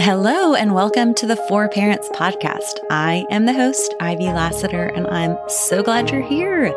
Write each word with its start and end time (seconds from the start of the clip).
Hello, 0.00 0.54
and 0.54 0.74
welcome 0.74 1.12
to 1.14 1.26
the 1.26 1.36
For 1.48 1.68
Parents 1.68 2.08
podcast. 2.10 2.78
I 2.88 3.26
am 3.30 3.46
the 3.46 3.52
host, 3.52 3.94
Ivy 3.98 4.26
Lassiter, 4.26 4.86
and 4.86 5.08
I'm 5.08 5.36
so 5.48 5.82
glad 5.82 6.10
you're 6.10 6.22
here. 6.22 6.72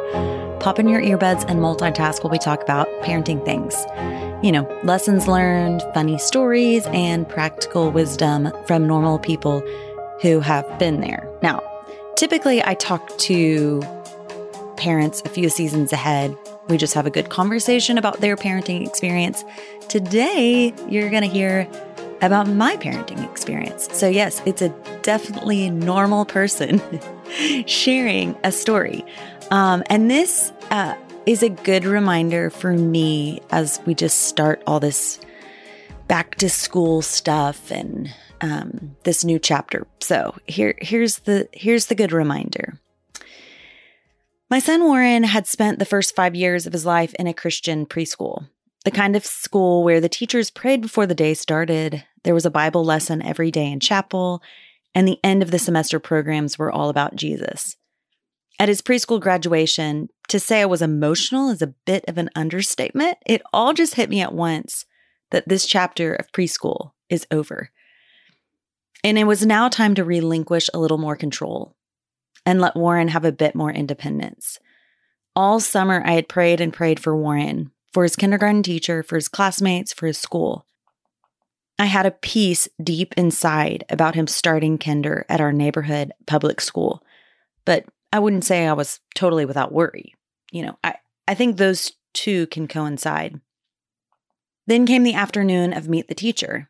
Pop 0.59 0.79
in 0.79 0.89
your 0.89 1.01
earbuds 1.01 1.45
and 1.47 1.59
multitask 1.59 2.23
while 2.23 2.31
we 2.31 2.39
talk 2.39 2.63
about 2.63 2.87
parenting 3.03 3.45
things. 3.45 3.75
You 4.43 4.51
know, 4.51 4.67
lessons 4.83 5.27
learned, 5.27 5.83
funny 5.93 6.17
stories, 6.17 6.87
and 6.87 7.29
practical 7.29 7.91
wisdom 7.91 8.51
from 8.65 8.87
normal 8.87 9.19
people 9.19 9.61
who 10.21 10.39
have 10.39 10.79
been 10.79 10.99
there. 10.99 11.29
Now, 11.43 11.61
typically 12.17 12.63
I 12.63 12.73
talk 12.73 13.17
to 13.19 13.81
parents 14.77 15.21
a 15.25 15.29
few 15.29 15.47
seasons 15.49 15.93
ahead. 15.93 16.35
We 16.69 16.77
just 16.77 16.93
have 16.93 17.05
a 17.05 17.09
good 17.09 17.29
conversation 17.29 17.97
about 17.97 18.21
their 18.21 18.35
parenting 18.35 18.87
experience. 18.87 19.43
Today, 19.89 20.73
you're 20.87 21.09
going 21.09 21.23
to 21.23 21.29
hear 21.29 21.67
about 22.21 22.47
my 22.47 22.77
parenting 22.77 23.23
experience. 23.29 23.89
So, 23.91 24.07
yes, 24.07 24.41
it's 24.45 24.61
a 24.61 24.69
definitely 25.01 25.69
normal 25.69 26.25
person 26.25 26.81
sharing 27.65 28.37
a 28.43 28.51
story. 28.51 29.03
Um, 29.49 29.83
and 29.87 30.09
this 30.09 30.51
uh, 30.69 30.95
is 31.25 31.43
a 31.43 31.49
good 31.49 31.85
reminder 31.85 32.49
for 32.49 32.73
me 32.73 33.41
as 33.51 33.81
we 33.85 33.95
just 33.95 34.21
start 34.21 34.61
all 34.67 34.79
this 34.79 35.19
back 36.07 36.35
to 36.35 36.49
school 36.49 37.01
stuff 37.01 37.71
and 37.71 38.13
um, 38.41 38.95
this 39.03 39.23
new 39.23 39.39
chapter. 39.39 39.87
So 39.99 40.35
here, 40.47 40.75
here's 40.81 41.19
the 41.19 41.47
here's 41.53 41.87
the 41.87 41.95
good 41.95 42.11
reminder. 42.11 42.79
My 44.51 44.59
son 44.59 44.83
Warren 44.83 45.23
had 45.23 45.47
spent 45.47 45.79
the 45.79 45.85
first 45.85 46.13
five 46.13 46.35
years 46.35 46.67
of 46.67 46.73
his 46.73 46.85
life 46.85 47.13
in 47.13 47.25
a 47.25 47.33
Christian 47.33 47.85
preschool 47.85 48.49
the 48.83 48.91
kind 48.91 49.15
of 49.15 49.25
school 49.25 49.83
where 49.83 50.01
the 50.01 50.09
teachers 50.09 50.49
prayed 50.49 50.81
before 50.81 51.05
the 51.05 51.13
day 51.13 51.35
started. 51.35 52.03
There 52.23 52.33
was 52.33 52.47
a 52.47 52.51
Bible 52.51 52.83
lesson 52.83 53.21
every 53.21 53.51
day 53.51 53.71
in 53.71 53.79
chapel, 53.79 54.41
and 54.95 55.07
the 55.07 55.19
end 55.23 55.43
of 55.43 55.51
the 55.51 55.59
semester 55.59 55.99
programs 55.99 56.57
were 56.57 56.71
all 56.71 56.89
about 56.89 57.15
Jesus. 57.15 57.77
At 58.59 58.69
his 58.69 58.81
preschool 58.81 59.21
graduation, 59.21 60.09
to 60.29 60.39
say 60.39 60.61
I 60.61 60.65
was 60.65 60.81
emotional 60.81 61.51
is 61.51 61.61
a 61.61 61.75
bit 61.85 62.03
of 62.07 62.17
an 62.17 62.31
understatement. 62.35 63.19
It 63.23 63.43
all 63.53 63.73
just 63.73 63.93
hit 63.93 64.09
me 64.09 64.19
at 64.19 64.33
once 64.33 64.87
that 65.29 65.47
this 65.47 65.67
chapter 65.67 66.15
of 66.15 66.31
preschool 66.31 66.93
is 67.07 67.27
over. 67.29 67.69
And 69.03 69.17
it 69.17 69.25
was 69.25 69.45
now 69.45 69.69
time 69.69 69.93
to 69.93 70.03
relinquish 70.03 70.71
a 70.73 70.79
little 70.79 70.97
more 70.97 71.15
control 71.15 71.75
and 72.45 72.59
let 72.59 72.75
Warren 72.75 73.09
have 73.09 73.25
a 73.25 73.31
bit 73.31 73.55
more 73.55 73.71
independence. 73.71 74.59
All 75.35 75.59
summer, 75.59 76.01
I 76.05 76.13
had 76.13 76.27
prayed 76.27 76.59
and 76.59 76.73
prayed 76.73 76.99
for 76.99 77.15
Warren, 77.15 77.71
for 77.93 78.03
his 78.03 78.15
kindergarten 78.15 78.63
teacher, 78.63 79.03
for 79.03 79.15
his 79.15 79.27
classmates, 79.27 79.93
for 79.93 80.07
his 80.07 80.17
school. 80.17 80.65
I 81.79 81.85
had 81.85 82.05
a 82.05 82.11
peace 82.11 82.67
deep 82.83 83.13
inside 83.17 83.85
about 83.89 84.15
him 84.15 84.27
starting 84.27 84.77
kinder 84.77 85.25
at 85.29 85.41
our 85.41 85.53
neighborhood 85.53 86.11
public 86.27 86.61
school, 86.61 87.03
but 87.65 87.85
I 88.13 88.19
wouldn't 88.19 88.43
say 88.43 88.67
I 88.67 88.73
was 88.73 88.99
totally 89.15 89.45
without 89.45 89.71
worry. 89.71 90.13
You 90.51 90.65
know, 90.65 90.79
I, 90.83 90.95
I 91.27 91.33
think 91.33 91.57
those 91.57 91.93
two 92.13 92.47
can 92.47 92.67
coincide. 92.67 93.39
Then 94.67 94.85
came 94.85 95.03
the 95.03 95.13
afternoon 95.13 95.73
of 95.73 95.87
Meet 95.87 96.07
the 96.07 96.15
Teacher. 96.15 96.69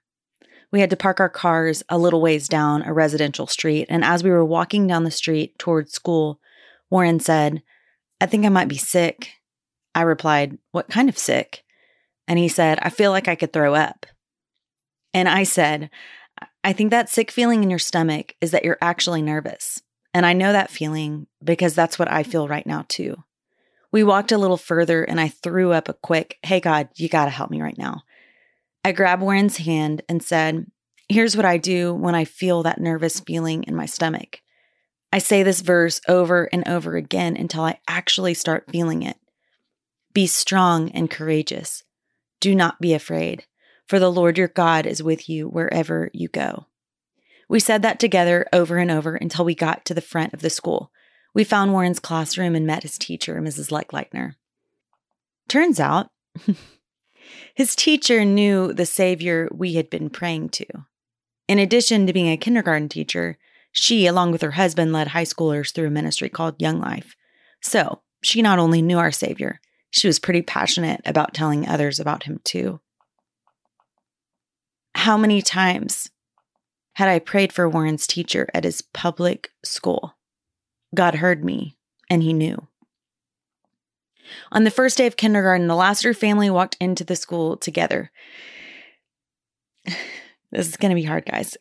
We 0.72 0.80
had 0.80 0.90
to 0.92 0.98
park 0.98 1.20
our 1.20 1.30
cars 1.30 1.84
a 1.90 1.98
little 1.98 2.22
ways 2.22 2.48
down 2.48 2.84
a 2.84 2.94
residential 2.94 3.48
street, 3.48 3.88
and 3.90 4.04
as 4.04 4.24
we 4.24 4.30
were 4.30 4.46
walking 4.46 4.88
down 4.88 5.04
the 5.04 5.12
street 5.12 5.60
towards 5.60 5.92
school, 5.92 6.40
Warren 6.90 7.20
said, 7.20 7.62
I 8.22 8.26
think 8.26 8.46
I 8.46 8.50
might 8.50 8.68
be 8.68 8.78
sick. 8.78 9.30
I 9.96 10.02
replied, 10.04 10.58
What 10.72 10.90
kind 10.90 11.10
of 11.10 11.18
sick? 11.18 11.64
And 12.28 12.40
he 12.40 12.48
said, 12.48 12.80
I 12.82 12.90
feel 12.90 13.12
like 13.12 13.28
I 13.28 13.36
could 13.36 13.52
throw 13.52 13.74
up. 13.74 14.06
And 15.14 15.28
I 15.28 15.44
said, 15.44 15.90
I 16.64 16.74
think 16.74 16.92
that 16.92 17.10
sick 17.10 17.32
feeling 17.32 17.64
in 17.64 17.70
your 17.70 17.80
stomach 17.80 18.36
is 18.40 18.52
that 18.52 18.64
you're 18.64 18.78
actually 18.82 19.22
nervous. 19.22 19.82
And 20.14 20.26
I 20.26 20.34
know 20.34 20.52
that 20.52 20.70
feeling 20.70 21.28
because 21.44 21.74
that's 21.74 21.98
what 21.98 22.12
I 22.12 22.24
feel 22.24 22.48
right 22.48 22.66
now, 22.66 22.86
too. 22.88 23.24
We 23.92 24.04
walked 24.04 24.32
a 24.32 24.38
little 24.38 24.58
further 24.58 25.04
and 25.04 25.20
I 25.20 25.30
threw 25.30 25.74
up 25.74 25.90
a 25.90 25.94
quick, 25.94 26.38
Hey, 26.44 26.60
God, 26.60 26.90
you 26.96 27.10
got 27.10 27.26
to 27.26 27.32
help 27.32 27.50
me 27.50 27.62
right 27.62 27.78
now. 27.78 28.04
I 28.84 28.92
grabbed 28.92 29.22
Warren's 29.22 29.58
hand 29.58 30.02
and 30.10 30.24
said, 30.24 30.66
Here's 31.08 31.36
what 31.36 31.46
I 31.46 31.58
do 31.58 31.94
when 31.94 32.16
I 32.16 32.26
feel 32.26 32.64
that 32.64 32.80
nervous 32.80 33.20
feeling 33.20 33.64
in 33.64 33.76
my 33.76 33.86
stomach. 33.86 34.42
I 35.12 35.20
say 35.20 35.44
this 35.44 35.62
verse 35.62 36.00
over 36.08 36.46
and 36.54 36.68
over 36.68 36.96
again 36.96 37.36
until 37.36 37.64
I 37.64 37.80
actually 37.88 38.34
start 38.34 38.72
feeling 38.72 39.04
it. 39.04 39.18
Be 40.14 40.26
strong 40.26 40.90
and 40.92 41.12
courageous. 41.12 41.84
Do 42.40 42.56
not 42.56 42.80
be 42.80 42.94
afraid, 42.94 43.46
for 43.88 44.00
the 44.00 44.12
Lord 44.12 44.38
your 44.38 44.48
God 44.48 44.86
is 44.86 45.04
with 45.04 45.28
you 45.30 45.48
wherever 45.50 46.10
you 46.14 46.30
go. 46.30 46.68
We 47.50 47.60
said 47.60 47.82
that 47.82 48.00
together 48.00 48.48
over 48.54 48.78
and 48.78 48.90
over 48.90 49.16
until 49.16 49.44
we 49.44 49.54
got 49.54 49.84
to 49.86 49.94
the 49.94 50.00
front 50.00 50.34
of 50.34 50.42
the 50.42 50.50
school. 50.50 50.92
We 51.34 51.44
found 51.44 51.74
Warren's 51.74 52.00
classroom 52.00 52.56
and 52.56 52.66
met 52.66 52.84
his 52.84 52.98
teacher, 52.98 53.42
Mrs. 53.42 53.70
Leckleitner. 53.70 54.36
Turns 55.50 55.80
out, 55.80 56.10
his 57.54 57.76
teacher 57.76 58.26
knew 58.26 58.74
the 58.74 58.86
Savior 58.86 59.48
we 59.52 59.74
had 59.74 59.90
been 59.90 60.10
praying 60.10 60.50
to. 60.50 60.66
In 61.48 61.60
addition 61.60 62.08
to 62.08 62.14
being 62.14 62.30
a 62.30 62.38
kindergarten 62.38 62.90
teacher, 62.90 63.38
she, 63.72 64.06
along 64.06 64.32
with 64.32 64.42
her 64.42 64.52
husband, 64.52 64.94
led 64.94 65.10
high 65.10 65.24
schoolers 65.24 65.74
through 65.74 65.88
a 65.88 65.92
ministry 65.92 66.30
called 66.30 66.62
Young 66.62 66.80
Life. 66.80 67.16
So 67.62 68.02
she 68.22 68.42
not 68.42 68.60
only 68.60 68.82
knew 68.82 68.98
our 68.98 69.12
Savior, 69.12 69.60
she 69.90 70.08
was 70.08 70.20
pretty 70.20 70.42
passionate 70.42 71.02
about 71.06 71.34
telling 71.34 71.68
others 71.68 72.00
about 72.00 72.24
him 72.24 72.40
too. 72.44 72.80
How 74.96 75.18
many 75.18 75.42
times 75.42 76.10
had 76.94 77.10
I 77.10 77.20
prayed 77.20 77.54
for 77.54 77.70
Warren's 77.70 78.08
teacher 78.08 78.48
at 78.54 78.64
his 78.64 78.82
public 78.82 79.52
school? 79.64 80.16
God 80.94 81.16
heard 81.16 81.44
me 81.44 81.78
and 82.10 82.22
he 82.22 82.34
knew. 82.34 82.68
On 84.52 84.64
the 84.64 84.72
first 84.72 84.98
day 84.98 85.08
of 85.08 85.18
kindergarten, 85.18 85.68
the 85.68 85.76
Lassiter 85.76 86.14
family 86.14 86.50
walked 86.50 86.78
into 86.80 87.04
the 87.04 87.16
school 87.16 87.58
together. 87.58 88.12
This 90.54 90.68
is 90.68 90.76
going 90.76 90.90
to 90.90 91.02
be 91.02 91.04
hard, 91.04 91.26
guys, 91.26 91.56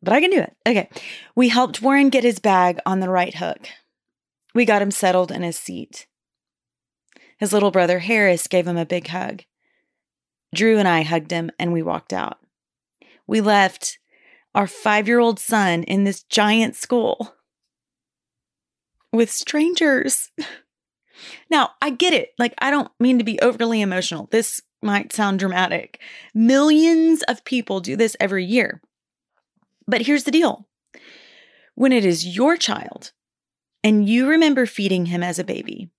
but 0.00 0.12
I 0.12 0.20
can 0.20 0.30
do 0.30 0.38
it. 0.38 0.56
Okay. 0.64 0.88
We 1.34 1.48
helped 1.48 1.82
Warren 1.82 2.08
get 2.08 2.22
his 2.22 2.38
bag 2.38 2.78
on 2.86 3.00
the 3.00 3.08
right 3.08 3.34
hook. 3.34 3.66
We 4.54 4.64
got 4.64 4.80
him 4.80 4.92
settled 4.92 5.32
in 5.32 5.42
his 5.42 5.58
seat. 5.58 6.06
His 7.38 7.52
little 7.52 7.72
brother 7.72 7.98
Harris 7.98 8.46
gave 8.46 8.66
him 8.66 8.76
a 8.76 8.86
big 8.86 9.08
hug. 9.08 9.42
Drew 10.54 10.78
and 10.78 10.86
I 10.86 11.02
hugged 11.02 11.30
him 11.30 11.50
and 11.58 11.72
we 11.72 11.82
walked 11.82 12.12
out. 12.12 12.38
We 13.26 13.40
left 13.40 13.98
our 14.54 14.66
five 14.66 15.06
year 15.06 15.18
old 15.18 15.38
son 15.38 15.82
in 15.84 16.04
this 16.04 16.22
giant 16.22 16.74
school 16.74 17.34
with 19.12 19.30
strangers. 19.30 20.30
Now, 21.50 21.70
I 21.82 21.90
get 21.90 22.12
it. 22.12 22.30
Like, 22.38 22.54
I 22.58 22.70
don't 22.70 22.90
mean 23.00 23.18
to 23.18 23.24
be 23.24 23.40
overly 23.40 23.80
emotional. 23.80 24.28
This 24.30 24.60
might 24.82 25.12
sound 25.12 25.38
dramatic. 25.38 26.00
Millions 26.34 27.22
of 27.24 27.44
people 27.44 27.80
do 27.80 27.96
this 27.96 28.16
every 28.20 28.44
year. 28.44 28.80
But 29.86 30.02
here's 30.02 30.24
the 30.24 30.30
deal 30.30 30.66
when 31.74 31.92
it 31.92 32.04
is 32.04 32.36
your 32.36 32.56
child 32.56 33.12
and 33.84 34.08
you 34.08 34.28
remember 34.28 34.66
feeding 34.66 35.06
him 35.06 35.22
as 35.22 35.38
a 35.38 35.44
baby, 35.44 35.90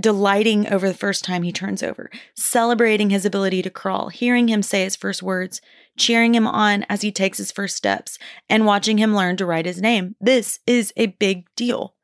delighting 0.00 0.68
over 0.68 0.88
the 0.88 0.94
first 0.94 1.24
time 1.24 1.42
he 1.42 1.52
turns 1.52 1.82
over, 1.82 2.10
celebrating 2.34 3.10
his 3.10 3.24
ability 3.24 3.62
to 3.62 3.70
crawl, 3.70 4.08
hearing 4.08 4.48
him 4.48 4.62
say 4.62 4.84
his 4.84 4.96
first 4.96 5.22
words, 5.22 5.60
cheering 5.96 6.34
him 6.34 6.46
on 6.46 6.84
as 6.88 7.02
he 7.02 7.12
takes 7.12 7.38
his 7.38 7.52
first 7.52 7.76
steps, 7.76 8.18
and 8.48 8.66
watching 8.66 8.98
him 8.98 9.14
learn 9.14 9.36
to 9.36 9.46
write 9.46 9.66
his 9.66 9.80
name. 9.80 10.16
This 10.20 10.58
is 10.66 10.92
a 10.96 11.06
big 11.06 11.46
deal. 11.56 11.94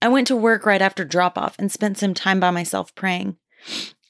I 0.00 0.08
went 0.08 0.26
to 0.28 0.36
work 0.36 0.64
right 0.64 0.80
after 0.82 1.04
drop 1.04 1.36
off 1.36 1.56
and 1.58 1.72
spent 1.72 1.98
some 1.98 2.14
time 2.14 2.38
by 2.38 2.50
myself 2.50 2.94
praying. 2.94 3.36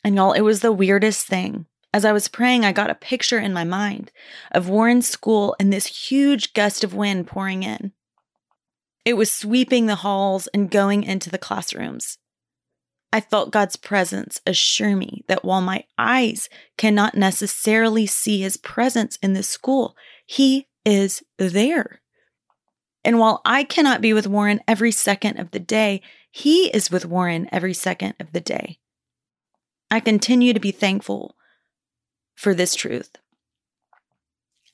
And 0.04 0.15
y'all, 0.15 0.32
it 0.32 0.43
was 0.43 0.60
the 0.60 0.72
weirdest 0.72 1.26
thing. 1.26 1.66
As 1.94 2.04
I 2.04 2.12
was 2.12 2.28
praying, 2.28 2.65
I 2.65 2.72
got 2.72 2.91
a 2.91 2.95
picture 2.95 3.39
in 3.39 3.54
my 3.54 3.65
mind 3.65 4.13
of 4.53 4.68
Warren's 4.68 5.09
school 5.09 5.57
and 5.59 5.72
this 5.72 6.09
huge 6.09 6.53
gust 6.53 6.84
of 6.84 6.95
wind 6.95 7.27
pouring 7.27 7.63
in. 7.63 7.92
It 9.04 9.15
was 9.15 9.33
sweeping 9.33 9.86
the 9.86 9.97
halls 9.97 10.48
and 10.48 10.71
going 10.71 11.03
into 11.03 11.30
the 11.30 11.39
classrooms. 11.39 12.18
I 13.10 13.22
felt 13.22 13.53
God's 13.53 13.77
presence 13.77 14.39
assure 14.47 14.95
me 14.95 15.24
that 15.28 15.45
while 15.45 15.63
my 15.63 15.84
eyes 15.97 16.51
cannot 16.77 17.15
necessarily 17.15 18.04
see 18.04 18.42
his 18.42 18.59
presence 18.59 19.16
in 19.22 19.33
this 19.33 19.48
school, 19.48 19.97
he 20.27 20.68
is 20.84 21.22
there. 21.39 22.03
And 23.09 23.19
while 23.19 23.41
I 23.43 23.65
cannot 23.65 24.03
be 24.03 24.13
with 24.13 24.27
Warren 24.27 24.60
every 24.69 24.93
second 24.93 25.39
of 25.39 25.53
the 25.53 25.59
day, 25.59 26.03
he 26.31 26.66
is 26.66 26.91
with 26.91 27.07
Warren 27.07 27.49
every 27.51 27.72
second 27.72 28.13
of 28.21 28.33
the 28.33 28.41
day. 28.41 28.81
I 29.91 29.99
continue 29.99 30.53
to 30.53 30.60
be 30.60 30.72
thankful 30.72 31.34
for 32.34 32.53
this 32.53 32.75
truth. 32.75 33.16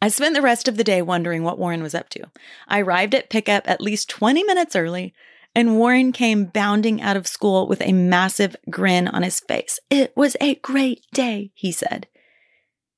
I 0.02 0.08
spent 0.08 0.34
the 0.34 0.42
rest 0.42 0.66
of 0.66 0.76
the 0.76 0.82
day 0.82 1.00
wondering 1.00 1.44
what 1.44 1.60
Warren 1.60 1.80
was 1.80 1.94
up 1.94 2.08
to. 2.08 2.24
I 2.66 2.80
arrived 2.80 3.14
at 3.14 3.30
pickup 3.30 3.70
at 3.70 3.80
least 3.80 4.10
20 4.10 4.42
minutes 4.42 4.74
early 4.74 5.14
and 5.54 5.78
Warren 5.78 6.10
came 6.10 6.46
bounding 6.46 7.00
out 7.00 7.16
of 7.16 7.28
school 7.28 7.68
with 7.68 7.80
a 7.82 7.92
massive 7.92 8.56
grin 8.68 9.06
on 9.06 9.22
his 9.22 9.38
face. 9.38 9.78
It 9.90 10.12
was 10.16 10.36
a 10.40 10.56
great 10.56 11.06
day, 11.12 11.52
he 11.54 11.70
said. 11.70 12.08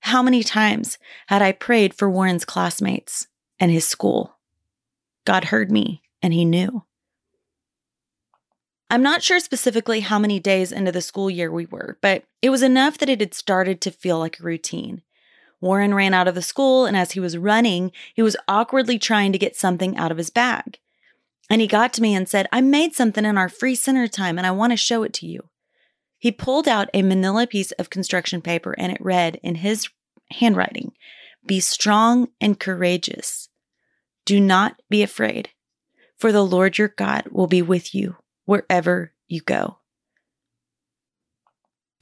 How 0.01 0.23
many 0.23 0.43
times 0.43 0.97
had 1.27 1.43
I 1.43 1.53
prayed 1.53 1.93
for 1.93 2.09
Warren's 2.09 2.47
classmates 2.47 3.27
and 3.61 3.71
his 3.71 3.87
school? 3.87 4.36
God 5.27 5.45
heard 5.45 5.71
me 5.71 6.01
and 6.23 6.33
he 6.33 6.47
knew. 6.47 6.85
I'm 8.89 9.03
not 9.03 9.23
sure 9.23 9.41
specifically 9.41 10.01
how 10.01 10.19
many 10.19 10.41
days 10.41 10.73
into 10.73 10.93
the 10.93 11.03
school 11.03 11.29
year 11.29 11.51
we 11.51 11.67
were, 11.67 11.99
but 12.01 12.25
it 12.41 12.51
was 12.51 12.63
enough 12.63 12.97
that 12.99 13.09
it 13.09 13.21
had 13.21 13.35
started 13.35 13.81
to 13.83 13.91
feel 13.91 14.19
like 14.19 14.39
a 14.41 14.45
routine. 14.45 15.03
Warren 15.61 15.93
ran 15.93 16.15
out 16.15 16.29
of 16.29 16.37
the 16.37 16.43
school, 16.43 16.87
and 16.87 16.97
as 16.97 17.13
he 17.13 17.21
was 17.21 17.37
running, 17.37 17.91
he 18.15 18.23
was 18.23 18.37
awkwardly 18.47 18.99
trying 18.99 19.33
to 19.33 19.39
get 19.39 19.57
something 19.57 19.97
out 19.97 20.13
of 20.13 20.19
his 20.19 20.31
bag. 20.31 20.79
And 21.51 21.61
he 21.61 21.67
got 21.67 21.93
to 21.95 22.03
me 22.03 22.15
and 22.15 22.29
said, 22.29 22.47
I 22.53 22.61
made 22.61 22.95
something 22.95 23.25
in 23.25 23.39
our 23.39 23.49
free 23.49 23.75
center 23.75 24.09
time 24.09 24.39
and 24.39 24.47
I 24.47 24.51
want 24.51 24.73
to 24.73 24.77
show 24.77 25.03
it 25.03 25.13
to 25.15 25.27
you. 25.27 25.49
He 26.19 26.33
pulled 26.33 26.67
out 26.67 26.89
a 26.93 27.03
manila 27.03 27.47
piece 27.47 27.73
of 27.73 27.91
construction 27.91 28.43
paper 28.43 28.75
and 28.79 28.91
it 28.93 29.01
read 29.01 29.39
in 29.43 29.57
his 29.57 29.89
handwriting 30.33 30.93
Be 31.45 31.61
strong 31.61 32.29
and 32.41 32.59
courageous. 32.59 33.46
Do 34.27 34.41
not 34.41 34.83
be 34.91 35.03
afraid, 35.03 35.51
for 36.19 36.33
the 36.33 36.45
Lord 36.45 36.77
your 36.77 36.89
God 36.89 37.29
will 37.31 37.47
be 37.47 37.63
with 37.63 37.95
you 37.95 38.17
wherever 38.45 39.13
you 39.29 39.41
go. 39.41 39.79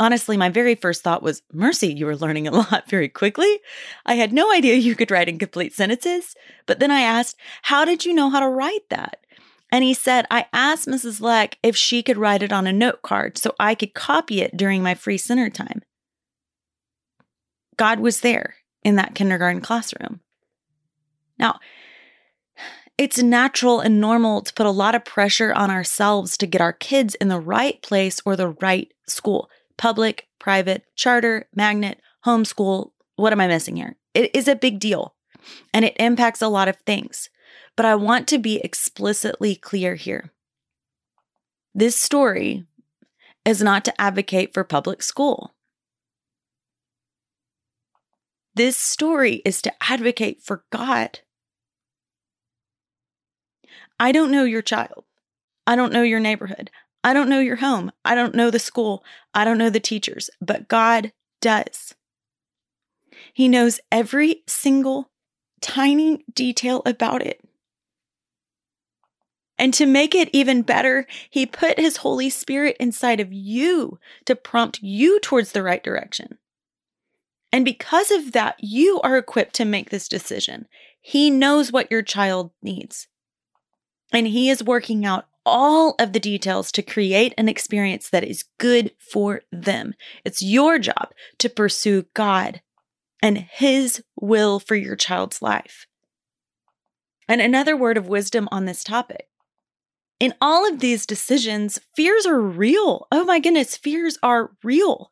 Honestly, 0.00 0.37
my 0.37 0.49
very 0.49 0.75
first 0.75 1.03
thought 1.03 1.23
was, 1.23 1.43
Mercy, 1.53 1.93
you 1.93 2.06
were 2.06 2.17
learning 2.17 2.49
a 2.49 2.50
lot 2.53 2.88
very 2.88 3.09
quickly. 3.09 3.61
I 4.05 4.15
had 4.15 4.32
no 4.32 4.53
idea 4.53 4.75
you 4.75 4.97
could 4.97 5.11
write 5.11 5.29
in 5.29 5.38
complete 5.38 5.73
sentences. 5.75 6.35
But 6.67 6.81
then 6.81 6.91
I 6.91 7.03
asked, 7.03 7.37
How 7.62 7.85
did 7.85 8.05
you 8.05 8.12
know 8.12 8.31
how 8.31 8.41
to 8.41 8.49
write 8.49 8.88
that? 8.88 9.19
And 9.70 9.85
he 9.85 9.94
said, 9.94 10.27
I 10.31 10.47
asked 10.53 10.88
Mrs. 10.88 11.20
Leck 11.20 11.59
if 11.62 11.77
she 11.77 12.03
could 12.03 12.17
write 12.17 12.43
it 12.43 12.53
on 12.53 12.67
a 12.67 12.73
note 12.73 13.03
card 13.03 13.37
so 13.37 13.55
I 13.61 13.75
could 13.75 13.94
copy 13.94 14.41
it 14.41 14.56
during 14.56 14.82
my 14.82 14.94
free 14.94 15.19
center 15.19 15.50
time. 15.50 15.82
God 17.77 18.00
was 18.00 18.20
there 18.20 18.56
in 18.82 18.97
that 18.97 19.15
kindergarten 19.15 19.61
classroom. 19.61 20.20
Now, 21.38 21.59
it's 22.96 23.23
natural 23.23 23.81
and 23.81 24.00
normal 24.00 24.43
to 24.43 24.55
put 24.55 24.67
a 24.67 24.70
lot 24.70 24.94
of 24.94 25.05
pressure 25.05 25.52
on 25.52 25.70
ourselves 25.70 26.37
to 26.38 26.46
get 26.46 26.61
our 26.61 26.73
kids 26.73 27.14
in 27.17 27.29
the 27.29 27.41
right 27.41 27.82
place 27.82 28.20
or 28.25 28.37
the 28.37 28.50
right 28.61 28.93
school 29.06 29.50
public, 29.76 30.29
private, 30.38 30.85
charter, 30.94 31.49
magnet, 31.55 32.00
homeschool. 32.25 32.93
What 33.17 33.32
am 33.32 33.41
I 33.41 33.49
missing 33.49 33.76
here? 33.76 33.96
It 34.14 34.31
is 34.35 34.46
a 34.46 34.55
big 34.55 34.79
deal 34.79 35.14
and 35.73 35.85
it 35.85 35.96
impacts 35.99 36.41
a 36.41 36.49
lot 36.49 36.69
of 36.69 36.76
things. 36.87 37.29
But 37.76 37.87
I 37.87 37.96
want 37.96 38.29
to 38.29 38.38
be 38.38 38.58
explicitly 38.58 39.56
clear 39.56 39.96
here. 39.96 40.32
This 41.75 41.96
story 41.96 42.64
is 43.44 43.61
not 43.61 43.85
to 43.87 44.00
advocate 44.00 44.55
for 44.55 44.62
public 44.62 45.02
school. 45.02 45.55
This 48.55 48.76
story 48.76 49.43
is 49.44 49.61
to 49.62 49.73
advocate 49.82 50.41
for 50.41 50.64
God. 50.70 51.19
I 53.99 54.12
don't 54.12 54.31
know 54.31 54.44
your 54.44 54.62
child. 54.62 55.05
I 55.67 55.76
don't 55.76 55.93
know 55.93 56.02
your 56.02 56.20
neighborhood. 56.20 56.70
I 57.02 57.12
don't 57.12 57.29
know 57.29 57.41
your 57.41 57.56
home. 57.56 57.93
I 58.05 58.14
don't 58.14 58.35
know 58.35 58.50
the 58.50 58.58
school. 58.58 59.05
I 59.35 59.44
don't 59.44 59.58
know 59.58 59.70
the 59.70 59.81
teachers, 59.81 60.31
but 60.41 60.69
God 60.69 61.12
does. 61.41 61.94
He 63.32 63.49
knows 63.49 63.81
every 63.93 64.43
single 64.46 65.11
tiny 65.61 66.25
detail 66.32 66.82
about 66.87 67.23
it. 67.23 67.41
And 69.58 69.73
to 69.75 69.87
make 69.87 70.14
it 70.14 70.31
even 70.32 70.62
better, 70.62 71.06
He 71.31 71.46
put 71.46 71.79
His 71.79 71.99
Holy 71.99 72.29
Spirit 72.29 72.76
inside 72.81 73.20
of 73.20 73.32
you 73.32 73.99
to 74.25 74.35
prompt 74.35 74.82
you 74.82 75.20
towards 75.20 75.52
the 75.52 75.62
right 75.62 75.82
direction. 75.82 76.38
And 77.52 77.64
because 77.64 78.11
of 78.11 78.32
that, 78.32 78.56
you 78.58 79.00
are 79.02 79.17
equipped 79.17 79.55
to 79.56 79.64
make 79.64 79.91
this 79.91 80.08
decision. 80.08 80.67
He 81.00 81.31
knows 81.31 81.70
what 81.70 81.91
your 81.91 82.02
child 82.02 82.50
needs. 82.62 83.06
And 84.15 84.29
He 84.29 84.49
is 84.49 84.63
working 84.63 85.05
out 85.05 85.27
all 85.45 85.95
of 85.99 86.13
the 86.13 86.21
details 86.21 86.73
to 86.73 86.83
create 86.83 87.35
an 87.37 87.49
experience 87.49 88.09
that 88.09 88.25
is 88.25 88.45
good 88.59 88.93
for 88.99 89.43
them. 89.53 89.95
It's 90.25 90.41
your 90.41 90.79
job 90.79 91.11
to 91.39 91.51
pursue 91.51 92.07
God 92.15 92.63
and 93.21 93.39
His 93.39 94.03
will 94.19 94.61
for 94.61 94.77
your 94.77 94.97
child's 94.97 95.43
life. 95.43 95.87
And 97.29 97.41
another 97.41 97.77
word 97.77 97.99
of 97.99 98.09
wisdom 98.09 98.49
on 98.53 98.65
this 98.65 98.85
topic. 98.85 99.29
In 100.21 100.35
all 100.41 100.67
of 100.69 100.81
these 100.81 101.07
decisions, 101.07 101.81
fears 101.97 102.25
are 102.25 102.41
real. 102.41 103.09
Oh 103.11 103.25
my 103.25 103.41
goodness, 103.41 103.77
fears 103.77 104.17
are 104.23 104.53
real. 104.63 105.11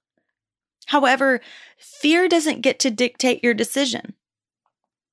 However, 0.86 1.40
fear 1.76 2.28
doesn't 2.28 2.60
get 2.60 2.78
to 2.80 2.90
dictate 2.90 3.42
your 3.42 3.54
decision. 3.54 4.14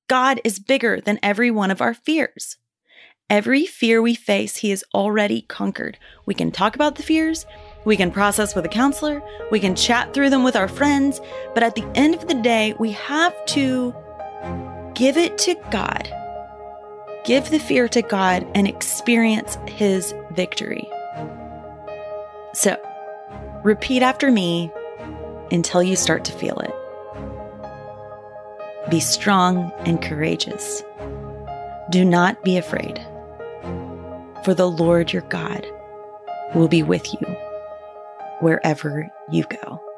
God 0.08 0.40
is 0.44 0.58
bigger 0.58 1.00
than 1.00 1.18
every 1.22 1.50
one 1.50 1.70
of 1.70 1.80
our 1.80 1.94
fears. 1.94 2.56
Every 3.30 3.64
fear 3.64 4.02
we 4.02 4.16
face, 4.16 4.56
He 4.56 4.70
has 4.70 4.82
already 4.92 5.42
conquered. 5.42 5.96
We 6.26 6.34
can 6.34 6.50
talk 6.50 6.74
about 6.74 6.96
the 6.96 7.04
fears, 7.04 7.46
we 7.84 7.96
can 7.96 8.10
process 8.10 8.56
with 8.56 8.64
a 8.64 8.68
counselor, 8.68 9.22
we 9.52 9.60
can 9.60 9.76
chat 9.76 10.12
through 10.12 10.30
them 10.30 10.42
with 10.42 10.56
our 10.56 10.66
friends, 10.66 11.20
but 11.54 11.62
at 11.62 11.76
the 11.76 11.86
end 11.94 12.16
of 12.16 12.26
the 12.26 12.34
day, 12.34 12.74
we 12.80 12.90
have 12.90 13.32
to 13.46 13.94
give 14.94 15.16
it 15.16 15.38
to 15.38 15.54
God. 15.70 16.12
Give 17.24 17.48
the 17.48 17.60
fear 17.60 17.86
to 17.90 18.02
God 18.02 18.44
and 18.56 18.66
experience 18.66 19.56
His 19.68 20.12
victory. 20.32 20.90
So, 22.52 22.76
repeat 23.62 24.02
after 24.02 24.32
me 24.32 24.72
until 25.52 25.84
you 25.84 25.94
start 25.94 26.24
to 26.24 26.32
feel 26.32 26.58
it. 26.58 26.74
Be 28.90 28.98
strong 28.98 29.70
and 29.86 30.02
courageous. 30.02 30.82
Do 31.90 32.04
not 32.04 32.42
be 32.42 32.56
afraid 32.56 33.06
for 34.44 34.54
the 34.54 34.70
Lord 34.70 35.12
your 35.12 35.22
God 35.22 35.66
will 36.54 36.68
be 36.68 36.82
with 36.82 37.12
you 37.12 37.36
wherever 38.40 39.10
you 39.30 39.44
go. 39.44 39.89